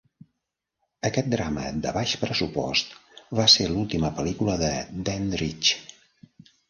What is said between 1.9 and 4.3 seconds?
baix pressupost va ser l'última